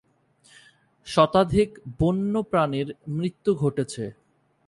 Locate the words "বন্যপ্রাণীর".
1.99-2.87